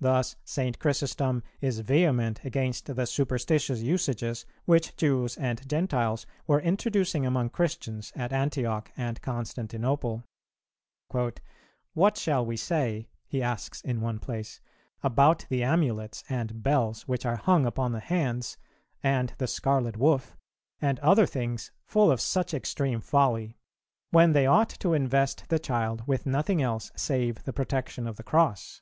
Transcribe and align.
Thus 0.00 0.36
St. 0.46 0.78
Chrysostom 0.78 1.42
is 1.60 1.80
vehement 1.80 2.42
against 2.42 2.86
the 2.86 3.04
superstitious 3.04 3.82
usages 3.82 4.46
which 4.64 4.96
Jews 4.96 5.36
and 5.36 5.68
Gentiles 5.68 6.24
were 6.46 6.62
introducing 6.62 7.26
among 7.26 7.50
Christians 7.50 8.14
at 8.16 8.32
Antioch 8.32 8.90
and 8.96 9.20
Constantinople. 9.20 10.24
"What 11.12 12.16
shall 12.16 12.46
we 12.46 12.56
say," 12.56 13.10
he 13.26 13.42
asks 13.42 13.82
in 13.82 14.00
one 14.00 14.20
place, 14.20 14.62
"about 15.02 15.44
the 15.50 15.62
amulets 15.62 16.24
and 16.30 16.62
bells 16.62 17.02
which 17.06 17.26
are 17.26 17.36
hung 17.36 17.66
upon 17.66 17.92
the 17.92 18.00
hands, 18.00 18.56
and 19.02 19.34
the 19.36 19.46
scarlet 19.46 19.98
woof, 19.98 20.34
and 20.80 20.98
other 21.00 21.26
things 21.26 21.72
full 21.84 22.10
of 22.10 22.22
such 22.22 22.54
extreme 22.54 23.02
folly; 23.02 23.58
when 24.12 24.32
they 24.32 24.46
ought 24.46 24.70
to 24.70 24.94
invest 24.94 25.44
the 25.50 25.58
child 25.58 26.06
with 26.08 26.24
nothing 26.24 26.62
else 26.62 26.90
save 26.96 27.44
the 27.44 27.52
protection 27.52 28.06
of 28.06 28.16
the 28.16 28.22
Cross? 28.24 28.80